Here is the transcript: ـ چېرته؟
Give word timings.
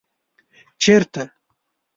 ـ 0.41 0.81
چېرته؟ 0.83 1.21